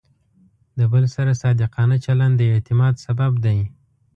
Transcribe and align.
د 0.77 0.79
بل 0.93 1.03
سره 1.15 1.31
صادقانه 1.41 1.97
چلند 2.05 2.33
د 2.37 2.41
اعتماد 2.53 2.93
سبب 3.05 3.31
دی. 3.45 3.59